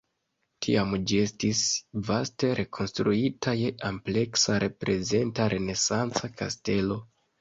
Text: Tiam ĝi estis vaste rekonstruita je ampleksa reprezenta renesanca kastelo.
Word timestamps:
Tiam 0.67 0.95
ĝi 1.09 1.17
estis 1.25 1.59
vaste 2.07 2.49
rekonstruita 2.59 3.55
je 3.59 3.69
ampleksa 3.91 4.57
reprezenta 4.65 5.47
renesanca 5.57 6.33
kastelo. 6.41 6.99